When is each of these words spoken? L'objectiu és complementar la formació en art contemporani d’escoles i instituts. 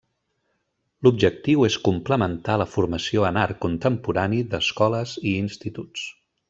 L'objectiu 1.07 1.65
és 1.67 1.77
complementar 1.89 2.57
la 2.63 2.67
formació 2.77 3.29
en 3.31 3.39
art 3.45 3.63
contemporani 3.67 4.43
d’escoles 4.55 5.17
i 5.33 5.39
instituts. 5.47 6.13